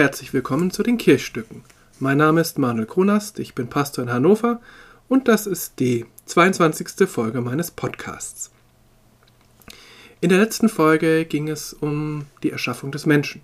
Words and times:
herzlich 0.00 0.32
willkommen 0.32 0.70
zu 0.70 0.82
den 0.82 0.96
Kirchstücken. 0.96 1.62
Mein 1.98 2.16
Name 2.16 2.40
ist 2.40 2.58
Manuel 2.58 2.86
Kronast, 2.86 3.38
ich 3.38 3.54
bin 3.54 3.68
Pastor 3.68 4.02
in 4.02 4.10
Hannover 4.10 4.62
und 5.08 5.28
das 5.28 5.46
ist 5.46 5.78
die 5.78 6.06
22. 6.24 7.06
Folge 7.06 7.42
meines 7.42 7.70
Podcasts. 7.70 8.50
In 10.22 10.30
der 10.30 10.38
letzten 10.38 10.70
Folge 10.70 11.26
ging 11.26 11.50
es 11.50 11.74
um 11.74 12.24
die 12.42 12.50
Erschaffung 12.50 12.92
des 12.92 13.04
Menschen. 13.04 13.42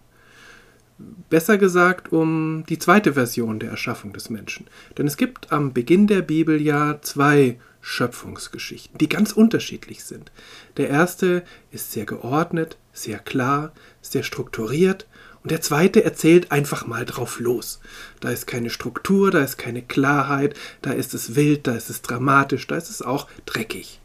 Besser 1.29 1.59
gesagt 1.59 2.11
um 2.11 2.65
die 2.71 2.79
zweite 2.79 3.13
Version 3.13 3.59
der 3.59 3.69
Erschaffung 3.69 4.15
des 4.15 4.31
Menschen. 4.31 4.67
Denn 4.97 5.07
es 5.07 5.19
gibt 5.19 5.53
am 5.53 5.75
Beginn 5.75 6.07
der 6.07 6.23
Bibel 6.23 6.59
ja 6.59 7.01
zwei 7.03 7.59
Schöpfungsgeschichten, 7.83 8.97
die 8.97 9.11
ganz 9.11 9.33
unterschiedlich 9.33 10.05
sind. 10.05 10.33
Der 10.79 10.89
erste 10.89 11.43
ist 11.71 11.93
sehr 11.93 12.07
geordnet, 12.07 12.79
sehr 12.95 13.19
klar, 13.19 13.75
sehr 14.01 14.23
strukturiert 14.23 15.07
und 15.47 15.53
der 15.53 15.61
zweite 15.61 16.03
erzählt 16.03 16.51
einfach 16.51 16.89
mal 16.89 17.05
drauf 17.05 17.39
los. 17.39 17.79
Da 18.19 18.31
ist 18.31 18.49
keine 18.49 18.69
Struktur, 18.69 19.31
da 19.31 19.45
ist 19.45 19.59
keine 19.59 19.81
Klarheit, 19.81 20.57
da 20.83 20.91
ist 20.91 21.15
es 21.15 21.37
wild, 21.37 21.69
da 21.69 21.77
ist 21.77 21.89
es 21.89 22.03
dramatisch, 22.03 22.67
da 22.67 22.75
ist 22.75 22.91
es 22.91 23.01
auch 23.01 23.29
dreckig. 23.45 24.01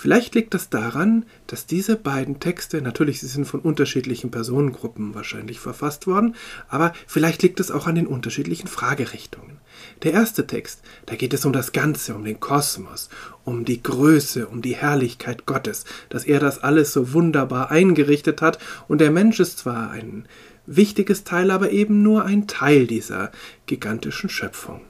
Vielleicht 0.00 0.36
liegt 0.36 0.54
das 0.54 0.70
daran, 0.70 1.26
dass 1.48 1.66
diese 1.66 1.96
beiden 1.96 2.38
Texte, 2.38 2.80
natürlich 2.80 3.18
sie 3.18 3.26
sind 3.26 3.46
von 3.46 3.58
unterschiedlichen 3.58 4.30
Personengruppen 4.30 5.12
wahrscheinlich 5.16 5.58
verfasst 5.58 6.06
worden, 6.06 6.36
aber 6.68 6.92
vielleicht 7.08 7.42
liegt 7.42 7.58
es 7.58 7.72
auch 7.72 7.88
an 7.88 7.96
den 7.96 8.06
unterschiedlichen 8.06 8.68
Fragerichtungen. 8.68 9.56
Der 10.04 10.12
erste 10.12 10.46
Text, 10.46 10.82
da 11.06 11.16
geht 11.16 11.34
es 11.34 11.44
um 11.44 11.52
das 11.52 11.72
Ganze, 11.72 12.14
um 12.14 12.22
den 12.22 12.38
Kosmos, 12.38 13.08
um 13.42 13.64
die 13.64 13.82
Größe, 13.82 14.46
um 14.46 14.62
die 14.62 14.76
Herrlichkeit 14.76 15.46
Gottes, 15.46 15.84
dass 16.10 16.22
er 16.22 16.38
das 16.38 16.62
alles 16.62 16.92
so 16.92 17.12
wunderbar 17.12 17.72
eingerichtet 17.72 18.40
hat 18.40 18.60
und 18.86 19.00
der 19.00 19.10
Mensch 19.10 19.40
ist 19.40 19.58
zwar 19.58 19.90
ein 19.90 20.26
wichtiges 20.64 21.24
Teil, 21.24 21.50
aber 21.50 21.72
eben 21.72 22.04
nur 22.04 22.24
ein 22.24 22.46
Teil 22.46 22.86
dieser 22.86 23.32
gigantischen 23.66 24.30
Schöpfung. 24.30 24.80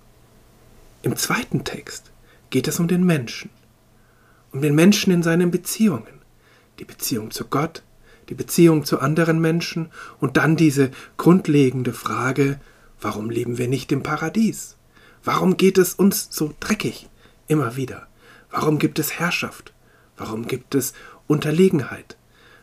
Im 1.00 1.16
zweiten 1.16 1.64
Text 1.64 2.10
geht 2.50 2.68
es 2.68 2.78
um 2.78 2.88
den 2.88 3.04
Menschen 3.06 3.48
um 4.52 4.62
den 4.62 4.74
Menschen 4.74 5.12
in 5.12 5.22
seinen 5.22 5.50
Beziehungen. 5.50 6.22
Die 6.78 6.84
Beziehung 6.84 7.30
zu 7.30 7.44
Gott, 7.46 7.82
die 8.28 8.34
Beziehung 8.34 8.84
zu 8.84 9.00
anderen 9.00 9.40
Menschen 9.40 9.90
und 10.20 10.36
dann 10.36 10.56
diese 10.56 10.90
grundlegende 11.16 11.92
Frage, 11.92 12.60
warum 13.00 13.30
leben 13.30 13.58
wir 13.58 13.68
nicht 13.68 13.90
im 13.92 14.02
Paradies? 14.02 14.76
Warum 15.24 15.56
geht 15.56 15.78
es 15.78 15.94
uns 15.94 16.28
so 16.30 16.54
dreckig 16.60 17.08
immer 17.46 17.76
wieder? 17.76 18.06
Warum 18.50 18.78
gibt 18.78 18.98
es 18.98 19.18
Herrschaft? 19.18 19.72
Warum 20.16 20.46
gibt 20.46 20.74
es 20.74 20.94
Unterlegenheit? 21.26 22.16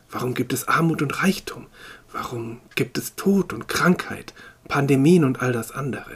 Warum 0.09 0.33
gibt 0.33 0.53
es 0.53 0.67
Armut 0.67 1.01
und 1.01 1.21
Reichtum? 1.21 1.67
Warum 2.11 2.61
gibt 2.75 2.97
es 2.97 3.15
Tod 3.15 3.53
und 3.53 3.67
Krankheit, 3.67 4.33
Pandemien 4.67 5.23
und 5.25 5.41
all 5.41 5.51
das 5.51 5.71
andere? 5.71 6.15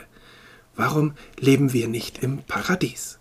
Warum 0.75 1.13
leben 1.37 1.73
wir 1.73 1.87
nicht 1.87 2.19
im 2.19 2.39
Paradies? 2.43 3.18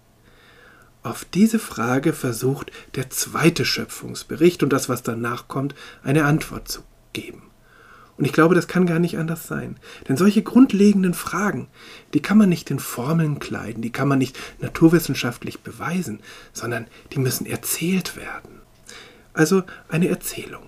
Auf 1.02 1.24
diese 1.24 1.58
Frage 1.58 2.12
versucht 2.12 2.72
der 2.94 3.10
zweite 3.10 3.64
Schöpfungsbericht 3.64 4.62
und 4.62 4.72
das, 4.72 4.88
was 4.88 5.02
danach 5.02 5.48
kommt, 5.48 5.74
eine 6.02 6.24
Antwort 6.24 6.68
zu 6.68 6.82
geben. 7.12 7.42
Und 8.16 8.24
ich 8.24 8.32
glaube, 8.32 8.56
das 8.56 8.66
kann 8.66 8.84
gar 8.84 8.98
nicht 8.98 9.16
anders 9.16 9.46
sein. 9.46 9.76
Denn 10.08 10.16
solche 10.16 10.42
grundlegenden 10.42 11.14
Fragen, 11.14 11.68
die 12.14 12.20
kann 12.20 12.36
man 12.36 12.48
nicht 12.48 12.68
in 12.70 12.80
Formeln 12.80 13.38
kleiden, 13.38 13.80
die 13.80 13.92
kann 13.92 14.08
man 14.08 14.18
nicht 14.18 14.36
naturwissenschaftlich 14.60 15.60
beweisen, 15.60 16.18
sondern 16.52 16.88
die 17.12 17.20
müssen 17.20 17.46
erzählt 17.46 18.16
werden. 18.16 18.60
Also 19.34 19.62
eine 19.88 20.08
Erzählung. 20.08 20.64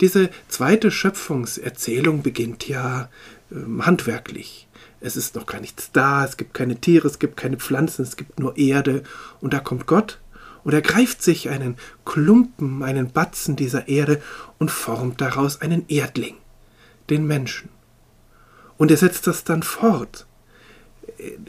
Diese 0.00 0.30
zweite 0.48 0.90
Schöpfungserzählung 0.90 2.22
beginnt 2.22 2.66
ja 2.66 3.08
äh, 3.50 3.54
handwerklich 3.80 4.67
es 5.00 5.16
ist 5.16 5.34
noch 5.34 5.46
gar 5.46 5.60
nichts 5.60 5.92
da, 5.92 6.24
es 6.24 6.36
gibt 6.36 6.54
keine 6.54 6.76
Tiere, 6.80 7.06
es 7.06 7.18
gibt 7.18 7.36
keine 7.36 7.56
Pflanzen, 7.56 8.02
es 8.02 8.16
gibt 8.16 8.38
nur 8.40 8.56
Erde. 8.56 9.02
Und 9.40 9.52
da 9.52 9.60
kommt 9.60 9.86
Gott 9.86 10.18
und 10.64 10.74
er 10.74 10.82
greift 10.82 11.22
sich 11.22 11.48
einen 11.48 11.76
Klumpen, 12.04 12.82
einen 12.82 13.12
Batzen 13.12 13.56
dieser 13.56 13.88
Erde 13.88 14.20
und 14.58 14.70
formt 14.70 15.20
daraus 15.20 15.60
einen 15.60 15.84
Erdling, 15.88 16.36
den 17.10 17.26
Menschen. 17.26 17.70
Und 18.76 18.90
er 18.90 18.96
setzt 18.96 19.26
das 19.26 19.44
dann 19.44 19.62
fort. 19.62 20.26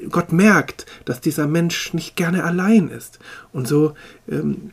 Gott 0.10 0.32
merkt, 0.32 0.86
dass 1.06 1.22
dieser 1.22 1.48
Mensch 1.48 1.94
nicht 1.94 2.16
gerne 2.16 2.44
allein 2.44 2.90
ist. 2.90 3.20
Und 3.52 3.68
so 3.68 3.94
ähm, 4.28 4.72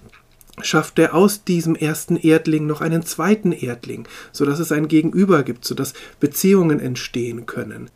schafft 0.63 0.99
er 0.99 1.15
aus 1.15 1.45
diesem 1.45 1.75
ersten 1.75 2.17
Erdling 2.17 2.67
noch 2.67 2.81
einen 2.81 3.05
zweiten 3.05 3.53
Erdling, 3.53 4.07
sodass 4.33 4.59
es 4.59 4.73
ein 4.73 4.89
Gegenüber 4.89 5.43
gibt, 5.43 5.65
sodass 5.65 5.93
Beziehungen 6.21 6.81
entstehen 6.81 7.47
können. 7.47 7.91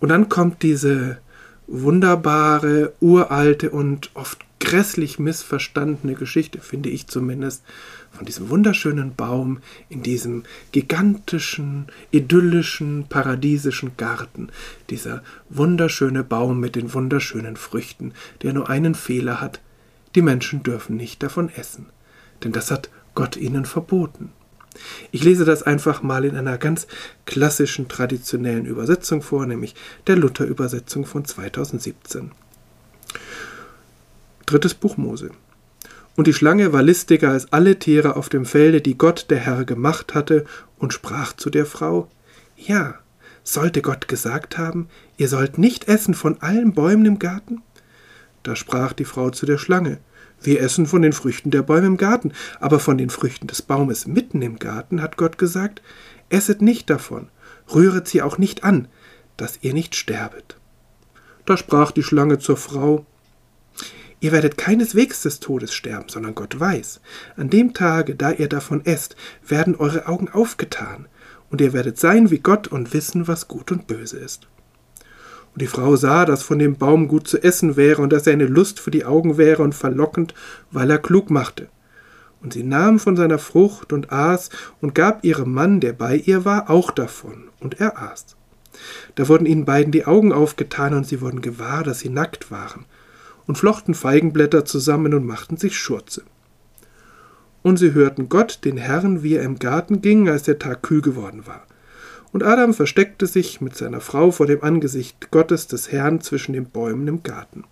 Und 0.00 0.08
dann 0.10 0.28
kommt 0.28 0.62
diese 0.62 1.18
wunderbare, 1.66 2.92
uralte 3.00 3.70
und 3.70 4.10
oft 4.14 4.44
grässlich 4.58 5.18
missverstandene 5.18 6.14
Geschichte, 6.14 6.60
finde 6.60 6.88
ich 6.88 7.06
zumindest, 7.08 7.62
von 8.10 8.24
diesem 8.24 8.48
wunderschönen 8.48 9.14
Baum 9.14 9.58
in 9.88 10.02
diesem 10.02 10.44
gigantischen, 10.72 11.86
idyllischen, 12.10 13.06
paradiesischen 13.08 13.96
Garten. 13.96 14.48
Dieser 14.88 15.22
wunderschöne 15.50 16.24
Baum 16.24 16.58
mit 16.58 16.76
den 16.76 16.94
wunderschönen 16.94 17.56
Früchten, 17.56 18.12
der 18.42 18.54
nur 18.54 18.70
einen 18.70 18.94
Fehler 18.94 19.40
hat. 19.40 19.60
Die 20.14 20.22
Menschen 20.22 20.62
dürfen 20.62 20.96
nicht 20.96 21.22
davon 21.22 21.50
essen, 21.50 21.86
denn 22.42 22.52
das 22.52 22.70
hat 22.70 22.88
Gott 23.14 23.36
ihnen 23.36 23.66
verboten. 23.66 24.32
Ich 25.12 25.24
lese 25.24 25.44
das 25.44 25.62
einfach 25.62 26.02
mal 26.02 26.24
in 26.24 26.36
einer 26.36 26.58
ganz 26.58 26.86
klassischen 27.24 27.88
traditionellen 27.88 28.66
Übersetzung 28.66 29.22
vor, 29.22 29.46
nämlich 29.46 29.74
der 30.06 30.16
Luther-Übersetzung 30.16 31.06
von 31.06 31.24
2017. 31.24 32.32
Drittes 34.46 34.74
Buch 34.74 34.96
Mose. 34.96 35.30
Und 36.16 36.26
die 36.26 36.32
Schlange 36.32 36.72
war 36.72 36.82
listiger 36.82 37.30
als 37.30 37.52
alle 37.52 37.78
Tiere 37.78 38.16
auf 38.16 38.28
dem 38.28 38.46
Felde, 38.46 38.80
die 38.80 38.96
Gott 38.96 39.26
der 39.28 39.38
Herr 39.38 39.64
gemacht 39.64 40.14
hatte, 40.14 40.44
und 40.78 40.92
sprach 40.92 41.34
zu 41.34 41.50
der 41.50 41.66
Frau: 41.66 42.08
Ja, 42.56 42.94
sollte 43.44 43.82
Gott 43.82 44.08
gesagt 44.08 44.58
haben, 44.58 44.88
ihr 45.16 45.28
sollt 45.28 45.58
nicht 45.58 45.88
essen 45.88 46.14
von 46.14 46.40
allen 46.40 46.72
Bäumen 46.72 47.04
im 47.06 47.18
Garten? 47.18 47.62
Da 48.42 48.56
sprach 48.56 48.92
die 48.92 49.04
Frau 49.04 49.30
zu 49.30 49.46
der 49.46 49.58
Schlange: 49.58 49.98
wir 50.46 50.60
essen 50.60 50.86
von 50.86 51.02
den 51.02 51.12
Früchten 51.12 51.50
der 51.50 51.62
Bäume 51.62 51.86
im 51.86 51.96
Garten, 51.96 52.32
aber 52.60 52.80
von 52.80 52.98
den 52.98 53.10
Früchten 53.10 53.46
des 53.46 53.62
Baumes 53.62 54.06
mitten 54.06 54.42
im 54.42 54.58
Garten 54.58 55.02
hat 55.02 55.16
Gott 55.16 55.38
gesagt, 55.38 55.82
esset 56.28 56.62
nicht 56.62 56.88
davon, 56.88 57.28
rühret 57.74 58.08
sie 58.08 58.22
auch 58.22 58.38
nicht 58.38 58.64
an, 58.64 58.88
dass 59.36 59.58
ihr 59.62 59.74
nicht 59.74 59.94
sterbet. 59.94 60.56
Da 61.44 61.56
sprach 61.56 61.90
die 61.90 62.02
Schlange 62.02 62.38
zur 62.38 62.56
Frau, 62.56 63.06
Ihr 64.18 64.32
werdet 64.32 64.56
keineswegs 64.56 65.22
des 65.22 65.40
Todes 65.40 65.74
sterben, 65.74 66.08
sondern 66.08 66.34
Gott 66.34 66.58
weiß, 66.58 67.00
an 67.36 67.50
dem 67.50 67.74
Tage, 67.74 68.14
da 68.14 68.32
ihr 68.32 68.48
davon 68.48 68.84
esst, 68.84 69.14
werden 69.46 69.76
eure 69.76 70.08
Augen 70.08 70.30
aufgetan, 70.30 71.06
und 71.50 71.60
ihr 71.60 71.72
werdet 71.72 71.98
sein 71.98 72.30
wie 72.30 72.38
Gott 72.38 72.66
und 72.66 72.94
wissen, 72.94 73.28
was 73.28 73.46
gut 73.46 73.70
und 73.70 73.86
böse 73.86 74.18
ist. 74.18 74.48
Und 75.56 75.62
die 75.62 75.68
Frau 75.68 75.96
sah, 75.96 76.26
dass 76.26 76.42
von 76.42 76.58
dem 76.58 76.76
Baum 76.76 77.08
gut 77.08 77.26
zu 77.26 77.42
essen 77.42 77.76
wäre 77.76 78.02
und 78.02 78.12
dass 78.12 78.26
er 78.26 78.34
eine 78.34 78.44
Lust 78.44 78.78
für 78.78 78.90
die 78.90 79.06
Augen 79.06 79.38
wäre 79.38 79.62
und 79.62 79.74
verlockend, 79.74 80.34
weil 80.70 80.90
er 80.90 80.98
klug 80.98 81.30
machte. 81.30 81.68
Und 82.42 82.52
sie 82.52 82.62
nahm 82.62 82.98
von 82.98 83.16
seiner 83.16 83.38
Frucht 83.38 83.94
und 83.94 84.12
aß 84.12 84.50
und 84.82 84.94
gab 84.94 85.24
ihrem 85.24 85.54
Mann, 85.54 85.80
der 85.80 85.94
bei 85.94 86.16
ihr 86.16 86.44
war, 86.44 86.68
auch 86.68 86.90
davon, 86.90 87.44
und 87.58 87.80
er 87.80 88.02
aß. 88.02 88.36
Da 89.14 89.28
wurden 89.28 89.46
ihnen 89.46 89.64
beiden 89.64 89.92
die 89.92 90.04
Augen 90.04 90.30
aufgetan 90.30 90.92
und 90.92 91.06
sie 91.06 91.22
wurden 91.22 91.40
gewahr, 91.40 91.82
dass 91.84 92.00
sie 92.00 92.10
nackt 92.10 92.50
waren, 92.50 92.84
und 93.46 93.56
flochten 93.56 93.94
Feigenblätter 93.94 94.66
zusammen 94.66 95.14
und 95.14 95.24
machten 95.24 95.56
sich 95.56 95.78
Schurze. 95.78 96.22
Und 97.62 97.78
sie 97.78 97.94
hörten 97.94 98.28
Gott, 98.28 98.58
den 98.66 98.76
Herrn, 98.76 99.22
wie 99.22 99.36
er 99.36 99.42
im 99.42 99.58
Garten 99.58 100.02
ging, 100.02 100.28
als 100.28 100.42
der 100.42 100.58
Tag 100.58 100.82
kühl 100.82 101.00
geworden 101.00 101.46
war. 101.46 101.66
Und 102.36 102.42
Adam 102.42 102.74
versteckte 102.74 103.26
sich 103.26 103.62
mit 103.62 103.74
seiner 103.76 104.02
Frau 104.02 104.30
vor 104.30 104.44
dem 104.44 104.62
Angesicht 104.62 105.30
Gottes 105.30 105.68
des 105.68 105.90
Herrn 105.90 106.20
zwischen 106.20 106.52
den 106.52 106.66
Bäumen 106.66 107.08
im 107.08 107.22
Garten. 107.22 107.64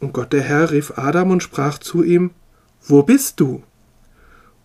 Und 0.00 0.12
Gott 0.12 0.34
der 0.34 0.42
Herr 0.42 0.70
rief 0.70 0.98
Adam 0.98 1.30
und 1.30 1.42
sprach 1.42 1.78
zu 1.78 2.02
ihm, 2.02 2.32
Wo 2.82 3.02
bist 3.02 3.40
du? 3.40 3.62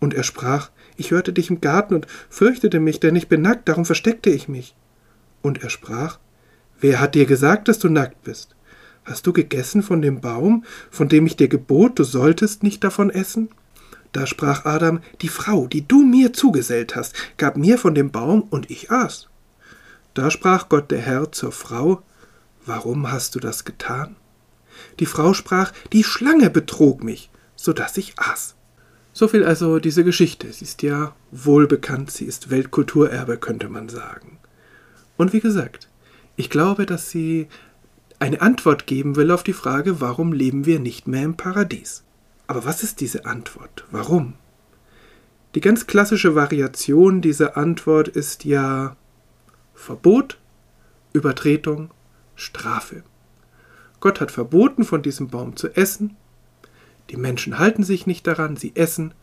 Und 0.00 0.12
er 0.12 0.22
sprach, 0.22 0.70
Ich 0.98 1.12
hörte 1.12 1.32
dich 1.32 1.48
im 1.48 1.62
Garten 1.62 1.94
und 1.94 2.06
fürchtete 2.28 2.78
mich, 2.78 3.00
denn 3.00 3.16
ich 3.16 3.26
bin 3.28 3.40
nackt, 3.40 3.70
darum 3.70 3.86
versteckte 3.86 4.28
ich 4.28 4.48
mich. 4.48 4.76
Und 5.40 5.62
er 5.62 5.70
sprach, 5.70 6.18
Wer 6.78 7.00
hat 7.00 7.14
dir 7.14 7.24
gesagt, 7.24 7.68
dass 7.68 7.78
du 7.78 7.88
nackt 7.88 8.22
bist? 8.22 8.54
Hast 9.06 9.26
du 9.26 9.32
gegessen 9.32 9.82
von 9.82 10.02
dem 10.02 10.20
Baum, 10.20 10.62
von 10.90 11.08
dem 11.08 11.24
ich 11.24 11.36
dir 11.36 11.48
gebot, 11.48 11.98
du 11.98 12.04
solltest 12.04 12.62
nicht 12.62 12.84
davon 12.84 13.08
essen? 13.08 13.48
Da 14.14 14.28
sprach 14.28 14.64
Adam, 14.64 15.00
die 15.22 15.28
Frau, 15.28 15.66
die 15.66 15.88
du 15.88 16.04
mir 16.04 16.32
zugesellt 16.32 16.94
hast, 16.94 17.16
gab 17.36 17.56
mir 17.56 17.78
von 17.78 17.96
dem 17.96 18.12
Baum, 18.12 18.42
und 18.42 18.70
ich 18.70 18.92
aß. 18.92 19.28
Da 20.14 20.30
sprach 20.30 20.68
Gott 20.68 20.92
der 20.92 21.00
Herr 21.00 21.32
zur 21.32 21.50
Frau, 21.50 22.02
Warum 22.64 23.10
hast 23.10 23.34
du 23.34 23.40
das 23.40 23.64
getan? 23.64 24.14
Die 25.00 25.06
Frau 25.06 25.34
sprach, 25.34 25.72
Die 25.92 26.04
Schlange 26.04 26.48
betrog 26.48 27.02
mich, 27.02 27.28
so 27.56 27.72
dass 27.72 27.96
ich 27.96 28.16
aß. 28.16 28.54
So 29.12 29.26
viel 29.26 29.44
also 29.44 29.80
diese 29.80 30.04
Geschichte. 30.04 30.52
Sie 30.52 30.64
ist 30.64 30.82
ja 30.82 31.16
wohlbekannt, 31.32 32.12
sie 32.12 32.26
ist 32.26 32.50
Weltkulturerbe, 32.50 33.36
könnte 33.36 33.68
man 33.68 33.88
sagen. 33.88 34.38
Und 35.16 35.32
wie 35.32 35.40
gesagt, 35.40 35.88
ich 36.36 36.50
glaube, 36.50 36.86
dass 36.86 37.10
sie 37.10 37.48
eine 38.20 38.40
Antwort 38.40 38.86
geben 38.86 39.16
will 39.16 39.32
auf 39.32 39.42
die 39.42 39.52
Frage, 39.52 40.00
warum 40.00 40.32
leben 40.32 40.66
wir 40.66 40.78
nicht 40.78 41.08
mehr 41.08 41.24
im 41.24 41.36
Paradies? 41.36 42.04
Aber 42.46 42.64
was 42.64 42.82
ist 42.82 43.00
diese 43.00 43.26
Antwort? 43.26 43.84
Warum? 43.90 44.34
Die 45.54 45.60
ganz 45.60 45.86
klassische 45.86 46.34
Variation 46.34 47.20
dieser 47.20 47.56
Antwort 47.56 48.08
ist 48.08 48.44
ja 48.44 48.96
Verbot, 49.74 50.38
Übertretung, 51.12 51.90
Strafe. 52.34 53.04
Gott 54.00 54.20
hat 54.20 54.30
verboten, 54.30 54.84
von 54.84 55.02
diesem 55.02 55.28
Baum 55.28 55.56
zu 55.56 55.68
essen, 55.76 56.16
die 57.10 57.16
Menschen 57.16 57.58
halten 57.58 57.82
sich 57.82 58.06
nicht 58.06 58.26
daran, 58.26 58.56
sie 58.56 58.72
essen 58.74 59.14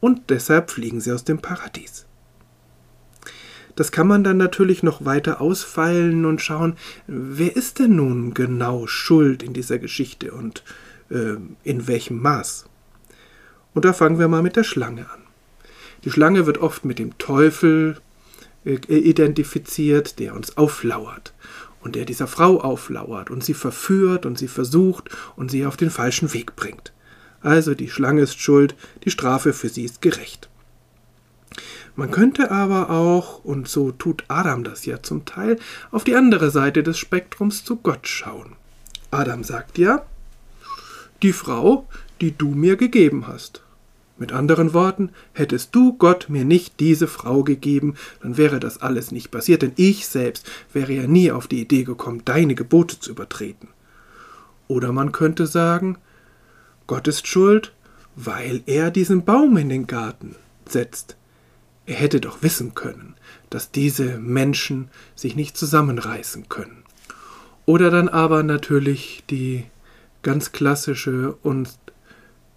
und 0.00 0.30
deshalb 0.30 0.70
fliegen 0.70 1.00
sie 1.00 1.12
aus 1.12 1.24
dem 1.24 1.40
Paradies. 1.40 2.06
Das 3.74 3.90
kann 3.90 4.06
man 4.06 4.22
dann 4.22 4.36
natürlich 4.36 4.82
noch 4.82 5.04
weiter 5.04 5.40
ausfeilen 5.40 6.26
und 6.26 6.42
schauen, 6.42 6.76
wer 7.06 7.56
ist 7.56 7.78
denn 7.78 7.96
nun 7.96 8.34
genau 8.34 8.86
schuld 8.86 9.42
in 9.42 9.54
dieser 9.54 9.78
Geschichte 9.78 10.32
und 10.32 10.62
äh, 11.12 11.36
in 11.62 11.86
welchem 11.86 12.20
Maß. 12.20 12.66
Und 13.74 13.84
da 13.84 13.92
fangen 13.92 14.18
wir 14.18 14.28
mal 14.28 14.42
mit 14.42 14.56
der 14.56 14.64
Schlange 14.64 15.10
an. 15.10 15.22
Die 16.04 16.10
Schlange 16.10 16.46
wird 16.46 16.58
oft 16.58 16.84
mit 16.84 16.98
dem 16.98 17.16
Teufel 17.18 17.98
äh, 18.64 18.74
identifiziert, 18.88 20.18
der 20.18 20.34
uns 20.34 20.56
auflauert 20.56 21.32
und 21.80 21.96
der 21.96 22.04
dieser 22.04 22.26
Frau 22.26 22.60
auflauert 22.60 23.30
und 23.30 23.42
sie 23.44 23.54
verführt 23.54 24.26
und 24.26 24.38
sie 24.38 24.48
versucht 24.48 25.10
und 25.36 25.50
sie 25.50 25.66
auf 25.66 25.76
den 25.76 25.90
falschen 25.90 26.32
Weg 26.32 26.56
bringt. 26.56 26.92
Also 27.40 27.74
die 27.74 27.90
Schlange 27.90 28.22
ist 28.22 28.40
schuld, 28.40 28.76
die 29.04 29.10
Strafe 29.10 29.52
für 29.52 29.68
sie 29.68 29.84
ist 29.84 30.00
gerecht. 30.00 30.48
Man 31.96 32.10
könnte 32.10 32.50
aber 32.50 32.88
auch, 32.88 33.44
und 33.44 33.68
so 33.68 33.90
tut 33.90 34.24
Adam 34.28 34.64
das 34.64 34.86
ja 34.86 35.02
zum 35.02 35.26
Teil, 35.26 35.58
auf 35.90 36.04
die 36.04 36.14
andere 36.14 36.50
Seite 36.50 36.82
des 36.82 36.98
Spektrums 36.98 37.64
zu 37.64 37.76
Gott 37.76 38.08
schauen. 38.08 38.56
Adam 39.10 39.44
sagt 39.44 39.76
ja, 39.76 40.06
die 41.22 41.32
Frau, 41.32 41.86
die 42.20 42.36
du 42.36 42.48
mir 42.48 42.76
gegeben 42.76 43.26
hast. 43.26 43.62
Mit 44.18 44.32
anderen 44.32 44.72
Worten, 44.72 45.10
hättest 45.32 45.74
du 45.74 45.94
Gott 45.94 46.26
mir 46.28 46.44
nicht 46.44 46.78
diese 46.80 47.08
Frau 47.08 47.42
gegeben, 47.42 47.94
dann 48.20 48.36
wäre 48.36 48.60
das 48.60 48.80
alles 48.80 49.10
nicht 49.10 49.30
passiert, 49.30 49.62
denn 49.62 49.72
ich 49.76 50.06
selbst 50.06 50.48
wäre 50.72 50.92
ja 50.92 51.06
nie 51.06 51.32
auf 51.32 51.48
die 51.48 51.60
Idee 51.60 51.84
gekommen, 51.84 52.22
deine 52.24 52.54
Gebote 52.54 53.00
zu 53.00 53.10
übertreten. 53.10 53.68
Oder 54.68 54.92
man 54.92 55.12
könnte 55.12 55.46
sagen, 55.46 55.98
Gott 56.86 57.08
ist 57.08 57.26
schuld, 57.26 57.72
weil 58.14 58.62
er 58.66 58.90
diesen 58.90 59.24
Baum 59.24 59.56
in 59.56 59.68
den 59.68 59.86
Garten 59.86 60.36
setzt. 60.68 61.16
Er 61.86 61.96
hätte 61.96 62.20
doch 62.20 62.42
wissen 62.42 62.74
können, 62.74 63.14
dass 63.50 63.70
diese 63.70 64.18
Menschen 64.18 64.88
sich 65.16 65.34
nicht 65.34 65.56
zusammenreißen 65.56 66.48
können. 66.48 66.84
Oder 67.66 67.90
dann 67.90 68.08
aber 68.08 68.42
natürlich 68.42 69.24
die 69.30 69.64
ganz 70.22 70.52
klassische 70.52 71.34
und 71.42 71.68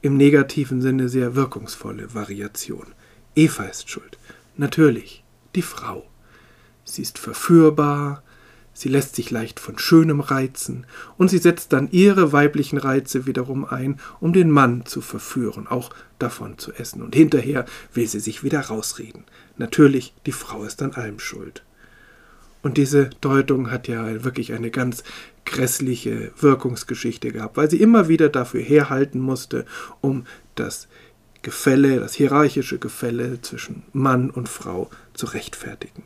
im 0.01 0.17
negativen 0.17 0.81
Sinne 0.81 1.09
sehr 1.09 1.35
wirkungsvolle 1.35 2.13
Variation. 2.13 2.87
Eva 3.35 3.63
ist 3.63 3.89
schuld. 3.89 4.17
Natürlich, 4.55 5.23
die 5.55 5.61
Frau. 5.61 6.05
Sie 6.83 7.01
ist 7.01 7.17
verführbar, 7.17 8.21
sie 8.73 8.89
lässt 8.89 9.15
sich 9.15 9.31
leicht 9.31 9.59
von 9.59 9.79
Schönem 9.79 10.19
reizen, 10.19 10.85
und 11.17 11.29
sie 11.29 11.39
setzt 11.39 11.73
dann 11.73 11.89
ihre 11.91 12.31
weiblichen 12.31 12.77
Reize 12.77 13.25
wiederum 13.25 13.65
ein, 13.65 13.99
um 14.19 14.33
den 14.33 14.51
Mann 14.51 14.85
zu 14.85 15.01
verführen, 15.01 15.65
auch 15.67 15.89
davon 16.19 16.57
zu 16.59 16.71
essen, 16.73 17.01
und 17.01 17.15
hinterher 17.15 17.65
will 17.93 18.07
sie 18.07 18.19
sich 18.19 18.43
wieder 18.43 18.61
rausreden. 18.61 19.23
Natürlich, 19.57 20.13
die 20.25 20.31
Frau 20.31 20.63
ist 20.63 20.81
an 20.83 20.93
allem 20.93 21.19
schuld. 21.19 21.63
Und 22.61 22.77
diese 22.77 23.09
Deutung 23.21 23.71
hat 23.71 23.87
ja 23.87 24.23
wirklich 24.23 24.53
eine 24.53 24.71
ganz 24.71 25.03
grässliche 25.45 26.31
Wirkungsgeschichte 26.39 27.31
gehabt, 27.31 27.57
weil 27.57 27.69
sie 27.69 27.81
immer 27.81 28.07
wieder 28.07 28.29
dafür 28.29 28.61
herhalten 28.61 29.19
musste, 29.19 29.65
um 30.01 30.25
das 30.55 30.87
Gefälle, 31.41 31.99
das 31.99 32.15
hierarchische 32.15 32.79
Gefälle 32.79 33.39
zwischen 33.41 33.83
Mann 33.93 34.31
und 34.31 34.49
Frau 34.49 34.89
zu 35.13 35.27
rechtfertigen. 35.27 36.03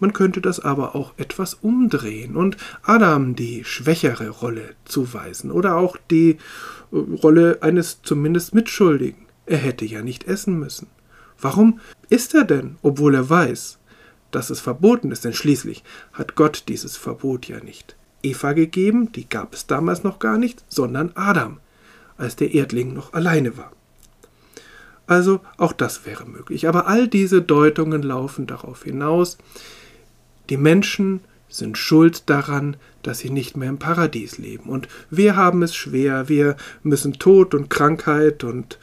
Man 0.00 0.12
könnte 0.12 0.40
das 0.40 0.60
aber 0.60 0.94
auch 0.94 1.12
etwas 1.18 1.54
umdrehen 1.54 2.34
und 2.34 2.56
Adam 2.82 3.34
die 3.34 3.64
schwächere 3.64 4.30
Rolle 4.30 4.74
zuweisen 4.84 5.50
oder 5.50 5.76
auch 5.76 5.96
die 6.10 6.30
äh, 6.30 6.36
Rolle 6.96 7.58
eines 7.60 8.00
zumindest 8.02 8.54
Mitschuldigen. 8.54 9.26
Er 9.44 9.58
hätte 9.58 9.84
ja 9.84 10.02
nicht 10.02 10.24
essen 10.24 10.58
müssen. 10.58 10.86
Warum 11.40 11.80
isst 12.08 12.34
er 12.34 12.44
denn, 12.44 12.76
obwohl 12.82 13.14
er 13.14 13.28
weiß, 13.28 13.78
dass 14.30 14.50
es 14.50 14.60
verboten 14.60 15.10
ist? 15.10 15.24
Denn 15.24 15.34
schließlich 15.34 15.84
hat 16.12 16.36
Gott 16.36 16.64
dieses 16.68 16.96
Verbot 16.96 17.46
ja 17.48 17.60
nicht 17.60 17.97
Eva 18.22 18.52
gegeben, 18.52 19.12
die 19.12 19.28
gab 19.28 19.54
es 19.54 19.66
damals 19.66 20.02
noch 20.02 20.18
gar 20.18 20.38
nicht, 20.38 20.64
sondern 20.68 21.12
Adam, 21.14 21.58
als 22.16 22.36
der 22.36 22.54
Erdling 22.54 22.92
noch 22.92 23.12
alleine 23.12 23.56
war. 23.56 23.72
Also 25.06 25.40
auch 25.56 25.72
das 25.72 26.04
wäre 26.04 26.26
möglich. 26.26 26.68
Aber 26.68 26.86
all 26.86 27.08
diese 27.08 27.40
Deutungen 27.40 28.02
laufen 28.02 28.46
darauf 28.46 28.84
hinaus, 28.84 29.38
die 30.50 30.58
Menschen 30.58 31.20
sind 31.48 31.78
schuld 31.78 32.28
daran, 32.28 32.76
dass 33.02 33.20
sie 33.20 33.30
nicht 33.30 33.56
mehr 33.56 33.70
im 33.70 33.78
Paradies 33.78 34.36
leben. 34.36 34.68
Und 34.68 34.88
wir 35.10 35.34
haben 35.34 35.62
es 35.62 35.74
schwer, 35.74 36.28
wir 36.28 36.56
müssen 36.82 37.14
Tod 37.14 37.54
und 37.54 37.70
Krankheit 37.70 38.44
und 38.44 38.78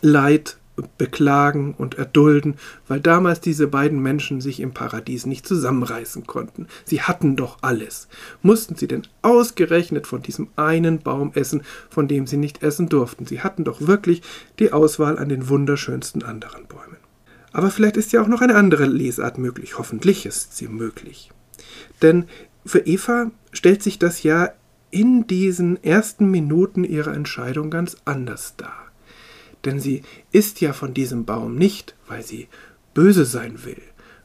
Leid 0.00 0.58
beklagen 0.98 1.74
und 1.76 1.96
erdulden, 1.96 2.56
weil 2.88 3.00
damals 3.00 3.40
diese 3.40 3.66
beiden 3.66 4.02
Menschen 4.02 4.40
sich 4.40 4.60
im 4.60 4.72
Paradies 4.72 5.26
nicht 5.26 5.46
zusammenreißen 5.46 6.26
konnten. 6.26 6.66
Sie 6.84 7.02
hatten 7.02 7.36
doch 7.36 7.58
alles. 7.62 8.08
Mussten 8.42 8.76
sie 8.76 8.88
denn 8.88 9.02
ausgerechnet 9.22 10.06
von 10.06 10.22
diesem 10.22 10.48
einen 10.56 11.00
Baum 11.00 11.32
essen, 11.34 11.62
von 11.88 12.08
dem 12.08 12.26
sie 12.26 12.36
nicht 12.36 12.62
essen 12.62 12.88
durften? 12.88 13.26
Sie 13.26 13.40
hatten 13.40 13.64
doch 13.64 13.86
wirklich 13.86 14.22
die 14.58 14.72
Auswahl 14.72 15.18
an 15.18 15.28
den 15.28 15.48
wunderschönsten 15.48 16.22
anderen 16.22 16.66
Bäumen. 16.66 16.98
Aber 17.52 17.70
vielleicht 17.70 17.96
ist 17.96 18.12
ja 18.12 18.22
auch 18.22 18.28
noch 18.28 18.42
eine 18.42 18.56
andere 18.56 18.84
Lesart 18.84 19.38
möglich. 19.38 19.78
Hoffentlich 19.78 20.26
ist 20.26 20.56
sie 20.56 20.68
möglich. 20.68 21.30
Denn 22.02 22.26
für 22.66 22.80
Eva 22.80 23.30
stellt 23.52 23.82
sich 23.82 23.98
das 23.98 24.22
ja 24.22 24.50
in 24.90 25.26
diesen 25.26 25.82
ersten 25.82 26.30
Minuten 26.30 26.84
ihrer 26.84 27.14
Entscheidung 27.14 27.70
ganz 27.70 27.96
anders 28.04 28.54
dar. 28.56 28.85
Denn 29.66 29.80
sie 29.80 30.02
isst 30.30 30.60
ja 30.60 30.72
von 30.72 30.94
diesem 30.94 31.24
Baum 31.24 31.56
nicht, 31.56 31.96
weil 32.06 32.22
sie 32.22 32.48
böse 32.94 33.24
sein 33.24 33.64
will, 33.64 33.82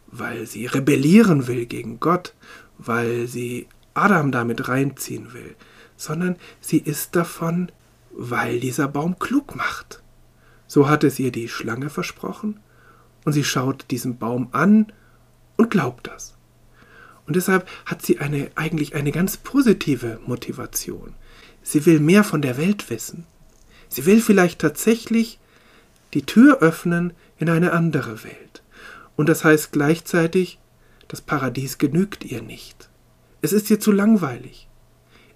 weil 0.08 0.46
sie 0.46 0.68
rebellieren 0.68 1.48
will 1.48 1.66
gegen 1.66 2.00
Gott, 2.00 2.34
weil 2.78 3.28
sie 3.28 3.68
Adam 3.94 4.32
damit 4.32 4.70
reinziehen 4.70 5.34
will, 5.34 5.56
sondern 5.98 6.38
sie 6.62 6.78
isst 6.78 7.16
davon, 7.16 7.72
weil 8.12 8.60
dieser 8.60 8.88
Baum 8.88 9.20
klug 9.20 9.56
macht. 9.56 10.02
So 10.68 10.88
hat 10.88 11.04
es 11.04 11.20
ihr 11.20 11.32
die 11.32 11.50
Schlange 11.50 11.90
versprochen, 11.90 12.60
und 13.26 13.34
sie 13.34 13.44
schaut 13.44 13.86
diesen 13.92 14.18
Baum 14.18 14.50
an 14.52 14.92
und 15.58 15.70
glaubt 15.70 16.08
das. 16.08 16.36
Und 17.28 17.36
deshalb 17.36 17.68
hat 17.86 18.02
sie 18.02 18.20
eine, 18.20 18.50
eigentlich 18.56 18.96
eine 18.96 19.12
ganz 19.12 19.38
positive 19.38 20.20
Motivation. 20.26 21.14
Sie 21.62 21.86
will 21.86 22.00
mehr 22.00 22.24
von 22.24 22.42
der 22.42 22.58
Welt 22.58 22.90
wissen. 22.90 23.26
Sie 23.92 24.06
will 24.06 24.22
vielleicht 24.22 24.60
tatsächlich 24.60 25.40
die 26.16 26.26
Tür 26.26 26.60
öffnen 26.60 27.14
in 27.38 27.50
eine 27.50 27.74
andere 27.74 28.24
Welt. 28.24 28.64
Und 29.16 29.30
das 29.30 29.44
heißt 29.44 29.72
gleichzeitig, 29.72 30.58
das 31.08 31.22
Paradies 31.22 31.78
genügt 31.78 32.24
ihr 32.24 32.42
nicht. 32.42 32.90
Es 33.42 33.54
ist 33.54 33.70
ihr 33.70 33.80
zu 33.80 33.92
langweilig. 33.92 34.68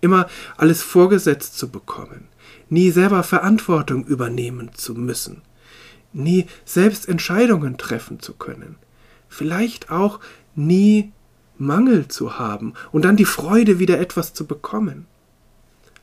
Immer 0.02 0.28
alles 0.58 0.82
vorgesetzt 0.82 1.58
zu 1.58 1.70
bekommen, 1.70 2.28
nie 2.70 2.92
selber 2.92 3.22
Verantwortung 3.22 4.06
übernehmen 4.06 4.72
zu 4.74 4.96
müssen 4.96 5.42
nie 6.16 6.48
selbst 6.64 7.08
Entscheidungen 7.08 7.78
treffen 7.78 8.20
zu 8.20 8.34
können, 8.34 8.78
vielleicht 9.28 9.92
auch 9.92 10.20
nie 10.56 11.12
Mangel 11.58 12.08
zu 12.08 12.40
haben 12.40 12.74
und 12.92 13.06
dann 13.06 13.18
die 13.18 13.26
Freude, 13.26 13.80
wieder 13.80 14.00
etwas 14.00 14.34
zu 14.34 14.46
bekommen. 14.46 15.06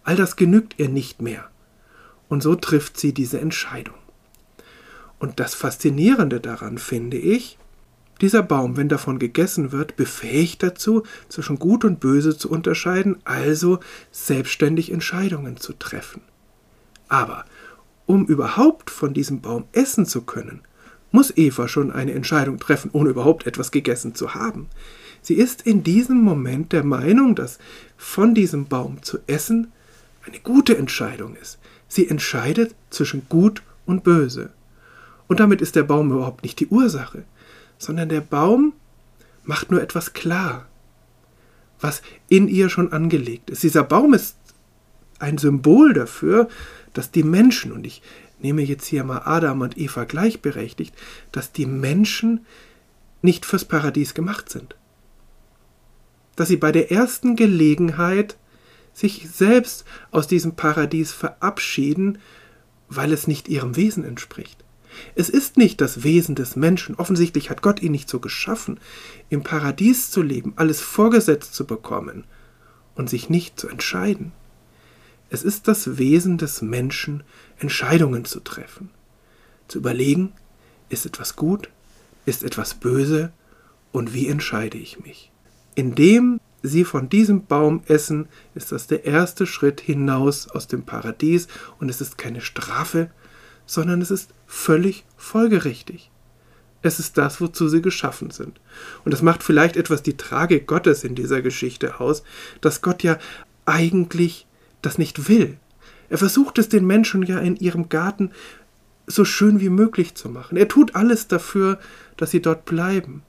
All 0.05 0.17
das 0.17 0.37
genügt 0.37 0.79
ihr 0.79 0.89
nicht 0.89 1.23
mehr. 1.23 1.49
Und 2.33 2.43
so 2.43 2.55
trifft 2.55 2.99
sie 2.99 3.13
diese 3.13 3.39
Entscheidung. 3.41 3.97
Und 5.19 5.39
das 5.39 5.53
Faszinierende 5.55 6.41
daran 6.41 6.79
finde 6.79 7.19
ich, 7.19 7.59
dieser 8.23 8.43
Baum, 8.43 8.79
wenn 8.79 8.89
davon 8.89 9.19
gegessen 9.19 9.71
wird, 9.71 9.97
befähigt 9.97 10.63
dazu, 10.63 11.03
zwischen 11.29 11.59
Gut 11.59 11.85
und 11.85 12.01
Böse 12.01 12.35
zu 12.35 12.51
unterscheiden, 12.51 13.19
also 13.25 13.81
selbstständig 14.13 14.91
Entscheidungen 14.91 15.59
zu 15.59 15.75
treffen. 15.75 16.23
Aber 17.07 17.45
um 18.07 18.25
überhaupt 18.25 18.89
von 18.89 19.13
diesem 19.13 19.43
Baum 19.43 19.65
essen 19.73 20.07
zu 20.07 20.23
können, 20.23 20.63
muss 21.11 21.37
Eva 21.37 21.69
schon 21.69 21.91
eine 21.91 22.15
Entscheidung 22.15 22.59
treffen, 22.59 22.89
ohne 22.95 23.11
überhaupt 23.11 23.47
etwas 23.47 23.73
gegessen 23.73 24.15
zu 24.15 24.35
haben. 24.35 24.71
Sie 25.21 25.35
ist 25.35 25.67
in 25.67 25.83
diesem 25.83 26.23
Moment 26.23 26.73
der 26.73 26.83
Meinung, 26.83 27.35
dass 27.35 27.59
von 27.99 28.35
diesem 28.35 28.69
Baum 28.69 29.03
zu 29.03 29.19
essen 29.27 29.71
eine 30.25 30.41
gute 30.41 30.79
Entscheidung 30.79 31.37
ist. 31.37 31.59
Sie 31.93 32.09
entscheidet 32.09 32.75
zwischen 32.89 33.29
Gut 33.29 33.63
und 33.85 34.03
böse. 34.03 34.49
Und 35.29 35.41
damit 35.41 35.61
ist 35.61 35.77
der 35.77 35.83
Baum 35.83 36.11
überhaupt 36.11 36.43
nicht 36.43 36.59
die 36.59 36.69
Ursache, 36.69 37.25
sondern 37.77 38.09
der 38.09 38.23
Baum 38.23 38.73
macht 39.45 39.71
nur 39.71 39.83
etwas 39.83 40.15
klar, 40.15 40.67
was 41.83 42.01
in 42.31 42.49
ihr 42.49 42.71
schon 42.71 42.95
angelegt 42.95 43.51
ist. 43.51 43.63
Dieser 43.63 43.83
Baum 43.83 44.15
ist 44.15 44.39
ein 45.19 45.37
Symbol 45.37 45.93
dafür, 45.93 46.49
dass 46.95 47.11
die 47.11 47.25
Menschen, 47.25 47.73
und 47.73 47.87
ich 47.87 48.01
nehme 48.41 48.63
jetzt 48.63 48.87
hier 48.87 49.05
mal 49.05 49.25
Adam 49.27 49.61
und 49.61 49.77
Eva 49.77 50.05
gleichberechtigt, 50.05 50.95
dass 51.31 51.53
die 51.53 51.67
Menschen 51.67 52.47
nicht 53.21 53.45
fürs 53.45 53.67
Paradies 53.67 54.15
gemacht 54.15 54.49
sind. 54.49 54.77
Dass 56.37 56.49
sie 56.49 56.57
bei 56.57 56.73
der 56.73 56.91
ersten 56.91 57.37
Gelegenheit 57.37 58.39
sich 58.93 59.29
selbst 59.31 59.85
aus 60.11 60.27
diesem 60.27 60.55
Paradies 60.55 61.13
verabschieden, 61.13 62.19
weil 62.89 63.13
es 63.13 63.27
nicht 63.27 63.49
ihrem 63.49 63.77
Wesen 63.77 64.05
entspricht. 64.05 64.63
Es 65.15 65.29
ist 65.29 65.57
nicht 65.57 65.81
das 65.81 66.03
Wesen 66.03 66.35
des 66.35 66.57
Menschen, 66.57 66.95
offensichtlich 66.97 67.51
hat 67.51 67.63
Gott 67.63 67.81
ihn 67.81 67.93
nicht 67.93 68.09
so 68.09 68.21
geschaffen, 68.21 68.79
im 69.31 69.43
Paradies 69.43 70.11
zu 70.11 70.23
leben, 70.23 70.53
alles 70.57 70.81
vorgesetzt 70.81 71.55
zu 71.55 71.67
bekommen 71.67 72.25
und 72.95 73.09
sich 73.09 73.31
nicht 73.31 73.59
zu 73.59 73.69
entscheiden. 73.69 74.33
Es 75.31 75.43
ist 75.43 75.67
das 75.67 75.97
Wesen 75.97 76.37
des 76.37 76.61
Menschen, 76.61 77.23
Entscheidungen 77.59 78.27
zu 78.27 78.41
treffen, 78.41 78.91
zu 79.67 79.79
überlegen, 79.79 80.33
ist 80.91 81.07
etwas 81.07 81.37
gut, 81.37 81.71
ist 82.27 82.43
etwas 82.43 82.75
böse 82.75 83.33
und 83.93 84.13
wie 84.13 84.29
entscheide 84.29 84.77
ich 84.77 85.01
mich. 85.01 85.33
Indem 85.75 86.39
sie 86.63 86.85
von 86.85 87.09
diesem 87.09 87.47
Baum 87.47 87.83
essen, 87.87 88.29
ist 88.55 88.73
das 88.73 88.87
der 88.87 89.05
erste 89.05 89.47
Schritt 89.47 89.81
hinaus 89.81 90.49
aus 90.49 90.67
dem 90.67 90.85
Paradies 90.85 91.49
und 91.79 91.89
es 91.89 92.01
ist 92.01 92.19
keine 92.19 92.41
Strafe, 92.41 93.11
sondern 93.67 94.01
es 94.01 94.11
ist 94.11 94.35
völlig 94.47 95.05
folgerichtig. 95.17 96.11
Es 96.83 96.99
ist 96.99 97.17
das, 97.17 97.41
wozu 97.41 97.69
sie 97.69 97.81
geschaffen 97.81 98.31
sind. 98.31 98.61
Und 99.05 99.13
das 99.13 99.23
macht 99.23 99.43
vielleicht 99.43 99.77
etwas 99.77 100.03
die 100.03 100.17
Tragik 100.17 100.67
Gottes 100.67 101.05
in 101.05 101.15
dieser 101.15 101.41
Geschichte 101.41 102.01
aus, 102.01 102.25
dass 102.61 102.83
Gott 102.83 103.03
ja 103.03 103.19
eigentlich 103.65 104.47
das 104.83 104.99
nicht 104.99 105.29
will. 105.29 105.59
Er 106.09 106.19
versucht 106.19 106.59
es 106.59 106.69
den 106.69 106.85
Menschen 106.85 107.23
ja 107.23 107.39
in 107.39 107.57
ihrem 107.57 107.89
Garten 107.89 108.33
so 109.07 109.25
schön 109.25 109.61
wie 109.61 109.69
möglich 109.69 110.15
zu 110.15 110.29
machen. 110.29 110.57
Er 110.57 110.69
tut 110.69 110.95
alles 110.95 111.29
dafür, 111.29 111.79
dass 112.17 112.33
sie 112.33 112.43
dort 112.43 112.65
bleiben. 112.65 113.23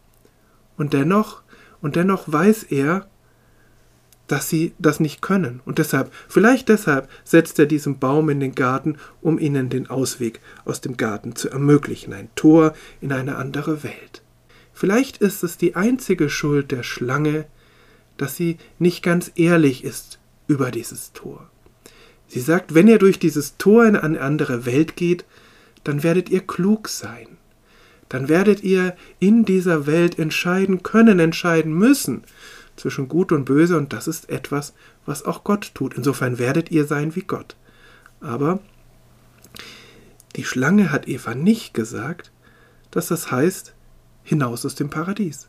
Und 0.77 0.93
dennoch, 0.93 1.43
und 1.81 1.95
dennoch 1.95 2.31
weiß 2.31 2.63
er, 2.63 3.07
dass 4.27 4.49
sie 4.49 4.73
das 4.79 4.99
nicht 4.99 5.21
können. 5.21 5.61
Und 5.65 5.79
deshalb, 5.79 6.11
vielleicht 6.27 6.69
deshalb, 6.69 7.09
setzt 7.23 7.59
er 7.59 7.65
diesen 7.65 7.99
Baum 7.99 8.29
in 8.29 8.39
den 8.39 8.55
Garten, 8.55 8.97
um 9.21 9.37
ihnen 9.37 9.69
den 9.69 9.89
Ausweg 9.89 10.39
aus 10.65 10.81
dem 10.81 10.97
Garten 10.97 11.35
zu 11.35 11.49
ermöglichen, 11.49 12.13
ein 12.13 12.29
Tor 12.35 12.73
in 13.01 13.11
eine 13.11 13.35
andere 13.35 13.83
Welt. 13.83 14.21
Vielleicht 14.73 15.17
ist 15.17 15.43
es 15.43 15.57
die 15.57 15.75
einzige 15.75 16.29
Schuld 16.29 16.71
der 16.71 16.83
Schlange, 16.83 17.45
dass 18.17 18.35
sie 18.35 18.57
nicht 18.79 19.03
ganz 19.03 19.31
ehrlich 19.35 19.83
ist 19.83 20.19
über 20.47 20.71
dieses 20.71 21.13
Tor. 21.13 21.49
Sie 22.27 22.39
sagt, 22.39 22.73
wenn 22.73 22.87
ihr 22.87 22.99
durch 22.99 23.19
dieses 23.19 23.57
Tor 23.57 23.85
in 23.85 23.95
eine 23.95 24.21
andere 24.21 24.65
Welt 24.65 24.95
geht, 24.95 25.25
dann 25.83 26.01
werdet 26.01 26.29
ihr 26.29 26.41
klug 26.41 26.87
sein. 26.87 27.27
Dann 28.09 28.29
werdet 28.29 28.63
ihr 28.63 28.95
in 29.19 29.45
dieser 29.45 29.85
Welt 29.85 30.17
entscheiden 30.17 30.81
können, 30.81 31.19
entscheiden 31.19 31.73
müssen 31.73 32.23
zwischen 32.75 33.07
Gut 33.07 33.31
und 33.31 33.45
Böse 33.45 33.77
und 33.77 33.93
das 33.93 34.07
ist 34.07 34.29
etwas, 34.29 34.73
was 35.05 35.23
auch 35.23 35.43
Gott 35.43 35.71
tut. 35.73 35.93
Insofern 35.93 36.39
werdet 36.39 36.71
ihr 36.71 36.85
sein 36.85 37.15
wie 37.15 37.21
Gott. 37.21 37.55
Aber 38.19 38.59
die 40.35 40.43
Schlange 40.43 40.91
hat 40.91 41.07
Eva 41.07 41.35
nicht 41.35 41.73
gesagt, 41.73 42.31
dass 42.91 43.07
das 43.07 43.31
heißt, 43.31 43.73
hinaus 44.23 44.65
aus 44.65 44.75
dem 44.75 44.89
Paradies. 44.89 45.47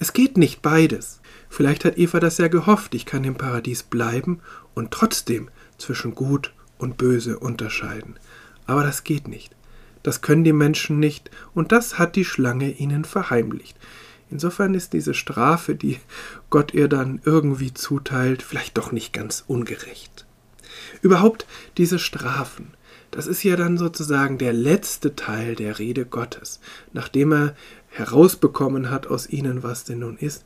Es 0.00 0.12
geht 0.12 0.36
nicht 0.36 0.62
beides. 0.62 1.20
Vielleicht 1.48 1.84
hat 1.84 1.98
Eva 1.98 2.20
das 2.20 2.38
ja 2.38 2.48
gehofft, 2.48 2.94
ich 2.94 3.06
kann 3.06 3.24
im 3.24 3.34
Paradies 3.36 3.82
bleiben 3.82 4.40
und 4.74 4.90
trotzdem 4.90 5.50
zwischen 5.76 6.14
Gut 6.14 6.52
und 6.78 6.96
Böse 6.96 7.38
unterscheiden. 7.38 8.18
Aber 8.66 8.84
das 8.84 9.04
geht 9.04 9.28
nicht. 9.28 9.54
Das 10.02 10.20
können 10.20 10.44
die 10.44 10.52
Menschen 10.52 11.00
nicht, 11.00 11.30
und 11.54 11.72
das 11.72 11.98
hat 11.98 12.16
die 12.16 12.24
Schlange 12.24 12.70
ihnen 12.70 13.04
verheimlicht. 13.04 13.76
Insofern 14.30 14.74
ist 14.74 14.92
diese 14.92 15.14
Strafe, 15.14 15.74
die 15.74 15.98
Gott 16.50 16.74
ihr 16.74 16.88
dann 16.88 17.20
irgendwie 17.24 17.72
zuteilt, 17.72 18.42
vielleicht 18.42 18.76
doch 18.76 18.92
nicht 18.92 19.12
ganz 19.12 19.44
ungerecht. 19.46 20.26
Überhaupt 21.02 21.46
diese 21.76 21.98
Strafen, 21.98 22.74
das 23.10 23.26
ist 23.26 23.42
ja 23.42 23.56
dann 23.56 23.78
sozusagen 23.78 24.38
der 24.38 24.52
letzte 24.52 25.16
Teil 25.16 25.54
der 25.54 25.78
Rede 25.78 26.04
Gottes. 26.04 26.60
Nachdem 26.92 27.32
er 27.32 27.56
herausbekommen 27.88 28.90
hat 28.90 29.06
aus 29.06 29.28
ihnen, 29.28 29.62
was 29.62 29.84
denn 29.84 30.00
nun 30.00 30.18
ist, 30.18 30.44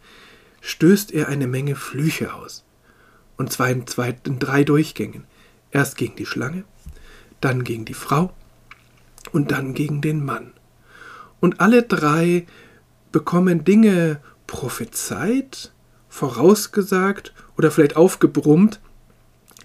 stößt 0.60 1.12
er 1.12 1.28
eine 1.28 1.48
Menge 1.48 1.74
Flüche 1.74 2.34
aus. 2.34 2.64
Und 3.36 3.52
zwar 3.52 3.70
in, 3.70 3.86
zwei, 3.86 4.16
in 4.24 4.38
drei 4.38 4.62
Durchgängen. 4.62 5.24
Erst 5.72 5.96
gegen 5.96 6.14
die 6.16 6.26
Schlange, 6.26 6.64
dann 7.40 7.64
gegen 7.64 7.84
die 7.84 7.94
Frau 7.94 8.32
und 9.32 9.50
dann 9.50 9.74
gegen 9.74 10.00
den 10.00 10.24
Mann. 10.24 10.52
Und 11.40 11.60
alle 11.60 11.82
drei 11.82 12.46
bekommen 13.12 13.64
Dinge 13.64 14.20
prophezeit, 14.46 15.72
vorausgesagt 16.08 17.32
oder 17.56 17.70
vielleicht 17.70 17.96
aufgebrummt, 17.96 18.80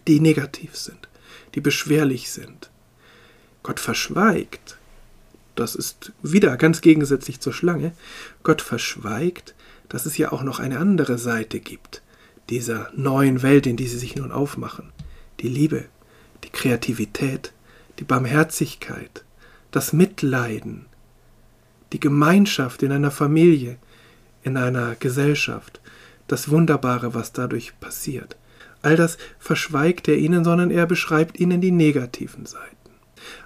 die 0.08 0.20
negativ 0.20 0.76
sind, 0.76 1.10
die 1.56 1.62
beschwerlich 1.62 2.32
sind. 2.32 2.70
Gott 3.64 3.80
verschweigt, 3.80 4.78
das 5.56 5.76
ist 5.76 6.14
wieder 6.22 6.56
ganz 6.56 6.82
gegensätzlich 6.82 7.40
zur 7.40 7.54
Schlange, 7.54 7.92
Gott 8.44 8.62
verschweigt, 8.62 9.56
dass 9.90 10.06
es 10.06 10.18
ja 10.18 10.32
auch 10.32 10.44
noch 10.44 10.60
eine 10.60 10.80
andere 10.80 11.18
Seite 11.18 11.60
gibt, 11.60 12.02
dieser 12.50 12.92
neuen 12.96 13.42
Welt, 13.42 13.68
in 13.68 13.76
die 13.76 13.88
sie 13.88 13.98
sich 13.98 14.16
nun 14.16 14.32
aufmachen. 14.32 14.92
Die 15.40 15.50
Liebe, 15.50 15.86
die 16.44 16.50
Kreativität, 16.50 17.54
die 18.00 18.04
Barmherzigkeit, 18.04 19.24
das 19.72 19.94
Mitleiden, 19.94 20.86
die 21.94 22.00
Gemeinschaft 22.00 22.84
in 22.84 22.92
einer 22.92 23.12
Familie, 23.12 23.78
in 24.44 24.58
einer 24.58 24.96
Gesellschaft, 24.96 25.82
das 26.28 26.50
Wunderbare, 26.50 27.14
was 27.14 27.32
dadurch 27.32 27.80
passiert. 27.80 28.38
All 28.82 28.96
das 28.96 29.18
verschweigt 29.40 30.08
er 30.08 30.18
ihnen, 30.18 30.44
sondern 30.44 30.72
er 30.72 30.86
beschreibt 30.86 31.40
ihnen 31.40 31.62
die 31.62 31.72
negativen 31.72 32.46
Seiten. 32.46 32.76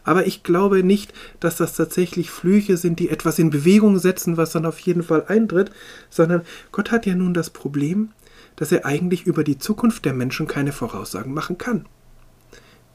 Aber 0.03 0.27
ich 0.27 0.43
glaube 0.43 0.83
nicht, 0.83 1.13
dass 1.39 1.57
das 1.57 1.75
tatsächlich 1.75 2.29
Flüche 2.29 2.77
sind, 2.77 2.99
die 2.99 3.09
etwas 3.09 3.39
in 3.39 3.49
Bewegung 3.49 3.99
setzen, 3.99 4.37
was 4.37 4.51
dann 4.51 4.65
auf 4.65 4.79
jeden 4.79 5.03
Fall 5.03 5.25
eintritt, 5.27 5.71
sondern 6.09 6.43
Gott 6.71 6.91
hat 6.91 7.05
ja 7.05 7.15
nun 7.15 7.33
das 7.33 7.49
Problem, 7.49 8.11
dass 8.55 8.71
er 8.71 8.85
eigentlich 8.85 9.25
über 9.25 9.43
die 9.43 9.57
Zukunft 9.57 10.05
der 10.05 10.13
Menschen 10.13 10.47
keine 10.47 10.71
Voraussagen 10.71 11.33
machen 11.33 11.57
kann. 11.57 11.85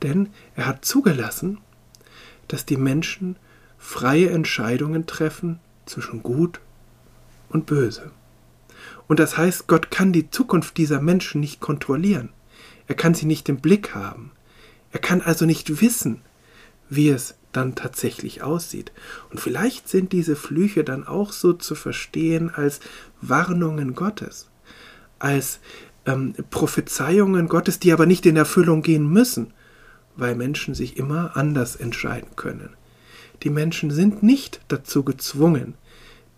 Denn 0.03 0.29
er 0.55 0.67
hat 0.67 0.85
zugelassen, 0.85 1.59
dass 2.49 2.67
die 2.67 2.77
Menschen 2.77 3.37
freie 3.79 4.31
Entscheidungen 4.31 5.07
treffen 5.07 5.61
zwischen 5.87 6.23
Gut 6.23 6.61
und 7.49 7.67
Böse. 7.67 8.11
Und 9.09 9.21
das 9.21 9.39
heißt, 9.39 9.67
Gott 9.67 9.91
kann 9.91 10.13
die 10.13 10.31
Zukunft 10.31 10.77
dieser 10.79 11.01
Menschen 11.01 11.41
nicht 11.41 11.61
kontrollieren. 11.61 12.31
Er 12.89 12.95
kann 12.95 13.15
sie 13.15 13.27
nicht 13.27 13.49
im 13.49 13.59
Blick 13.59 13.95
haben. 13.95 14.33
Er 14.93 15.01
kann 15.01 15.21
also 15.21 15.47
nicht 15.47 15.81
wissen, 15.81 16.23
wie 16.89 17.09
es 17.11 17.35
dann 17.53 17.75
tatsächlich 17.75 18.43
aussieht. 18.43 18.93
Und 19.31 19.41
vielleicht 19.41 19.89
sind 19.89 20.13
diese 20.13 20.37
Flüche 20.37 20.85
dann 20.85 21.07
auch 21.07 21.33
so 21.33 21.53
zu 21.53 21.75
verstehen 21.75 22.51
als 22.51 22.81
Warnungen 23.21 23.95
Gottes, 23.95 24.49
als 25.19 25.61
ähm, 26.05 26.35
Prophezeiungen 26.51 27.49
Gottes, 27.49 27.79
die 27.79 27.93
aber 27.93 28.07
nicht 28.07 28.27
in 28.27 28.37
Erfüllung 28.37 28.83
gehen 28.83 29.09
müssen, 29.09 29.53
weil 30.17 30.35
Menschen 30.35 30.75
sich 30.75 30.97
immer 30.97 31.37
anders 31.37 31.77
entscheiden 31.77 32.37
können. 32.37 32.71
Die 33.43 33.51
Menschen 33.51 33.91
sind 33.91 34.23
nicht 34.23 34.61
dazu 34.69 35.03
gezwungen, 35.05 35.75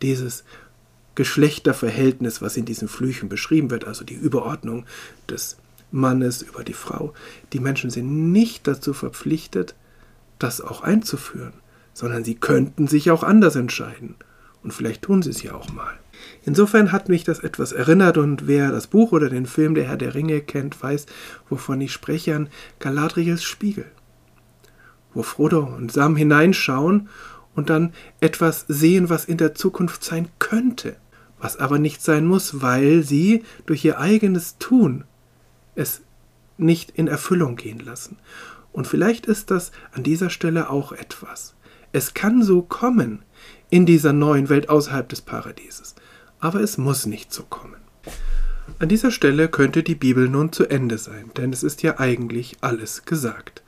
dieses 0.03 0.45
Geschlechterverhältnis, 1.15 2.41
was 2.43 2.57
in 2.57 2.65
diesen 2.65 2.89
Flüchen 2.89 3.29
beschrieben 3.29 3.71
wird, 3.71 3.87
also 3.87 4.05
die 4.05 4.15
Überordnung 4.15 4.85
des 5.29 5.57
Mannes 5.91 6.43
über 6.43 6.63
die 6.65 6.75
Frau, 6.75 7.13
die 7.53 7.61
Menschen 7.61 7.91
sind 7.91 8.31
nicht 8.31 8.67
dazu 8.67 8.93
verpflichtet, 8.93 9.75
das 10.39 10.61
auch 10.61 10.83
einzuführen, 10.83 11.55
sondern 11.95 12.25
sie 12.25 12.37
könnten 12.37 12.87
sich 12.87 13.11
auch 13.11 13.23
anders 13.23 13.57
entscheiden. 13.57 14.15
Und 14.63 14.73
vielleicht 14.73 15.03
tun 15.03 15.23
sie 15.23 15.31
es 15.31 15.43
ja 15.43 15.55
auch 15.55 15.73
mal. 15.73 15.99
Insofern 16.45 16.93
hat 16.93 17.09
mich 17.09 17.25
das 17.25 17.39
etwas 17.41 17.73
erinnert 17.73 18.19
und 18.19 18.47
wer 18.47 18.71
das 18.71 18.87
Buch 18.87 19.13
oder 19.13 19.29
den 19.29 19.47
Film 19.47 19.75
Der 19.75 19.85
Herr 19.85 19.97
der 19.97 20.15
Ringe 20.15 20.41
kennt, 20.41 20.81
weiß, 20.83 21.07
wovon 21.49 21.81
ich 21.81 21.93
spreche, 21.93 22.35
an 22.35 22.49
Galadriels 22.81 23.43
Spiegel 23.43 23.87
wo 25.15 25.23
Frodo 25.23 25.61
und 25.61 25.93
Sam 25.93 26.17
hineinschauen 26.17 27.09
und 27.55 27.71
dann 27.71 27.93
etwas 28.21 28.65
sehen, 28.69 29.11
was 29.11 29.25
in 29.25 29.37
der 29.37 29.55
Zukunft 29.55 30.05
sein 30.05 30.29
könnte, 30.39 30.97
was 31.41 31.57
aber 31.57 31.79
nicht 31.79 32.03
sein 32.03 32.27
muss, 32.27 32.63
weil 32.63 33.03
sie 33.03 33.43
durch 33.67 33.85
ihr 33.85 33.99
eigenes 33.99 34.59
Tun 34.59 35.05
es 35.75 36.03
nicht 36.57 36.91
in 36.91 37.09
Erfüllung 37.09 37.57
gehen 37.57 37.81
lassen. 37.81 38.19
Und 38.73 38.87
vielleicht 38.87 39.27
ist 39.27 39.51
das 39.51 39.73
an 39.93 40.03
dieser 40.03 40.31
Stelle 40.31 40.71
auch 40.71 40.93
etwas. 40.93 41.55
Es 41.93 42.15
kann 42.15 42.43
so 42.43 42.63
kommen 42.63 43.23
in 43.71 43.87
dieser 43.87 44.13
neuen 44.13 44.49
Welt 44.49 44.69
außerhalb 44.69 45.09
des 45.09 45.23
Paradieses, 45.23 45.95
aber 46.41 46.61
es 46.61 46.79
muss 46.79 47.07
nicht 47.07 47.33
so 47.33 47.45
kommen. 47.45 47.77
An 48.79 48.89
dieser 48.89 49.11
Stelle 49.11 49.49
könnte 49.49 49.83
die 49.83 49.95
Bibel 49.95 50.29
nun 50.29 50.53
zu 50.53 50.67
Ende 50.67 50.99
sein, 50.99 51.31
denn 51.37 51.53
es 51.53 51.63
ist 51.63 51.83
ja 51.83 51.99
eigentlich 51.99 52.59
alles 52.61 53.05
gesagt. 53.05 53.63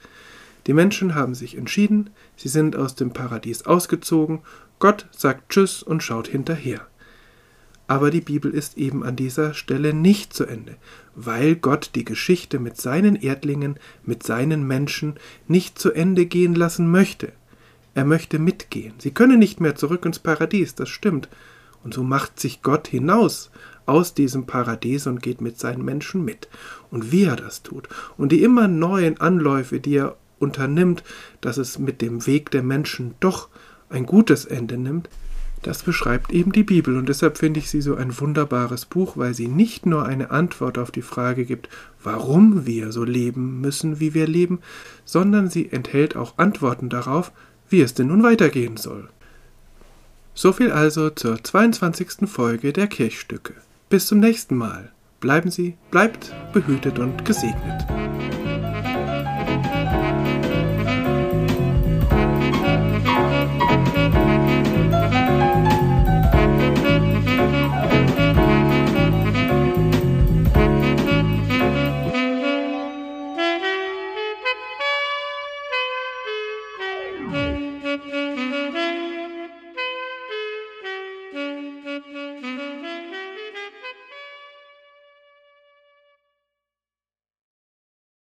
Die 0.70 0.74
Menschen 0.74 1.16
haben 1.16 1.34
sich 1.34 1.58
entschieden, 1.58 2.10
sie 2.36 2.46
sind 2.46 2.76
aus 2.76 2.94
dem 2.94 3.12
Paradies 3.12 3.66
ausgezogen, 3.66 4.38
Gott 4.78 5.08
sagt 5.10 5.48
Tschüss 5.48 5.82
und 5.82 6.00
schaut 6.00 6.28
hinterher. 6.28 6.86
Aber 7.88 8.12
die 8.12 8.20
Bibel 8.20 8.52
ist 8.52 8.78
eben 8.78 9.02
an 9.02 9.16
dieser 9.16 9.52
Stelle 9.52 9.92
nicht 9.92 10.32
zu 10.32 10.44
Ende, 10.44 10.76
weil 11.16 11.56
Gott 11.56 11.90
die 11.96 12.04
Geschichte 12.04 12.60
mit 12.60 12.80
seinen 12.80 13.16
Erdlingen, 13.16 13.80
mit 14.04 14.22
seinen 14.22 14.64
Menschen 14.64 15.14
nicht 15.48 15.76
zu 15.76 15.90
Ende 15.90 16.24
gehen 16.26 16.54
lassen 16.54 16.88
möchte. 16.88 17.32
Er 17.94 18.04
möchte 18.04 18.38
mitgehen. 18.38 18.94
Sie 18.98 19.10
können 19.10 19.40
nicht 19.40 19.60
mehr 19.60 19.74
zurück 19.74 20.04
ins 20.04 20.20
Paradies, 20.20 20.76
das 20.76 20.88
stimmt. 20.88 21.28
Und 21.82 21.94
so 21.94 22.04
macht 22.04 22.38
sich 22.38 22.62
Gott 22.62 22.86
hinaus 22.86 23.50
aus 23.86 24.14
diesem 24.14 24.46
Paradies 24.46 25.08
und 25.08 25.20
geht 25.20 25.40
mit 25.40 25.58
seinen 25.58 25.84
Menschen 25.84 26.24
mit. 26.24 26.48
Und 26.92 27.10
wie 27.10 27.24
er 27.24 27.34
das 27.34 27.64
tut 27.64 27.88
und 28.16 28.30
die 28.30 28.44
immer 28.44 28.68
neuen 28.68 29.20
Anläufe, 29.20 29.80
die 29.80 29.96
er 29.96 30.16
unternimmt, 30.40 31.04
dass 31.40 31.56
es 31.56 31.78
mit 31.78 32.00
dem 32.00 32.26
Weg 32.26 32.50
der 32.50 32.62
Menschen 32.62 33.14
doch 33.20 33.48
ein 33.88 34.06
gutes 34.06 34.44
Ende 34.44 34.76
nimmt, 34.76 35.08
das 35.62 35.82
beschreibt 35.82 36.32
eben 36.32 36.52
die 36.52 36.62
Bibel 36.62 36.96
und 36.96 37.08
deshalb 37.08 37.36
finde 37.36 37.60
ich 37.60 37.68
sie 37.68 37.82
so 37.82 37.94
ein 37.94 38.18
wunderbares 38.18 38.86
Buch, 38.86 39.16
weil 39.16 39.34
sie 39.34 39.46
nicht 39.46 39.84
nur 39.84 40.06
eine 40.06 40.30
Antwort 40.30 40.78
auf 40.78 40.90
die 40.90 41.02
Frage 41.02 41.44
gibt, 41.44 41.68
warum 42.02 42.64
wir 42.64 42.92
so 42.92 43.04
leben 43.04 43.60
müssen, 43.60 44.00
wie 44.00 44.14
wir 44.14 44.26
leben, 44.26 44.60
sondern 45.04 45.50
sie 45.50 45.70
enthält 45.70 46.16
auch 46.16 46.38
Antworten 46.38 46.88
darauf, 46.88 47.30
wie 47.68 47.82
es 47.82 47.92
denn 47.92 48.06
nun 48.06 48.22
weitergehen 48.22 48.78
soll. 48.78 49.08
Soviel 50.32 50.72
also 50.72 51.10
zur 51.10 51.44
22. 51.44 52.26
Folge 52.26 52.72
der 52.72 52.86
Kirchstücke. 52.86 53.52
Bis 53.90 54.06
zum 54.06 54.20
nächsten 54.20 54.56
Mal. 54.56 54.92
Bleiben 55.20 55.50
Sie, 55.50 55.76
bleibt 55.90 56.32
behütet 56.54 56.98
und 56.98 57.26
gesegnet. 57.26 57.86